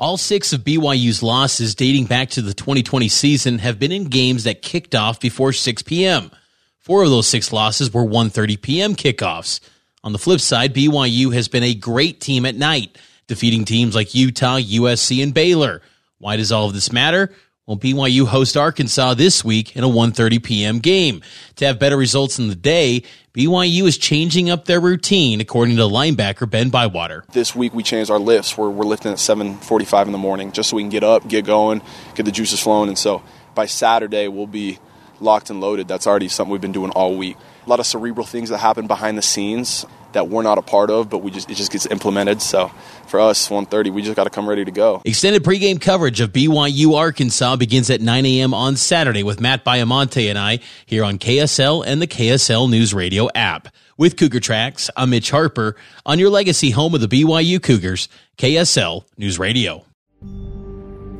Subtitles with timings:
[0.00, 4.44] All six of BYU's losses dating back to the 2020 season have been in games
[4.44, 6.30] that kicked off before 6 p.m.
[6.78, 8.94] Four of those six losses were 1.30 p.m.
[8.94, 9.60] kickoffs.
[10.02, 14.14] On the flip side, BYU has been a great team at night, defeating teams like
[14.14, 15.82] Utah, USC, and Baylor.
[16.16, 17.30] Why does all of this matter?
[17.70, 20.80] Well, BYU host Arkansas this week in a 1:30 p.m.
[20.80, 21.22] game.
[21.54, 25.82] To have better results in the day, BYU is changing up their routine, according to
[25.82, 27.24] linebacker Ben Bywater.
[27.30, 28.58] This week we changed our lifts.
[28.58, 31.44] We're, we're lifting at 7:45 in the morning, just so we can get up, get
[31.44, 31.80] going,
[32.16, 32.88] get the juices flowing.
[32.88, 33.22] And so
[33.54, 34.80] by Saturday we'll be
[35.20, 35.86] locked and loaded.
[35.86, 37.36] That's already something we've been doing all week.
[37.66, 40.90] A lot of cerebral things that happen behind the scenes that we're not a part
[40.90, 42.42] of, but we just it just gets implemented.
[42.42, 42.70] So
[43.06, 45.02] for us, 1:30, we just got to come ready to go.
[45.04, 48.54] Extended pregame coverage of BYU Arkansas begins at 9 a.m.
[48.54, 53.28] on Saturday with Matt Baiamonte and I here on KSL and the KSL News Radio
[53.34, 53.68] app.
[53.96, 55.76] With Cougar Tracks, I'm Mitch Harper
[56.06, 59.84] on your legacy home of the BYU Cougars, KSL News Radio.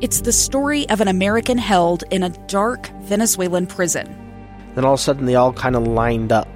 [0.01, 4.07] It's the story of an American held in a dark Venezuelan prison.
[4.73, 6.47] Then all of a sudden, they all kind of lined up.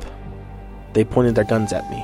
[0.93, 2.03] They pointed their guns at me.